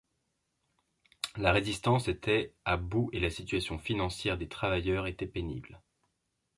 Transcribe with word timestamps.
La 1.37 1.51
résistance 1.51 2.07
était 2.07 2.55
à 2.65 2.75
bout 2.75 3.11
et 3.13 3.19
la 3.19 3.29
situation 3.29 3.77
financière 3.77 4.35
des 4.39 4.47
travailleurs 4.49 5.05
était 5.05 5.27
pénible. 5.27 5.79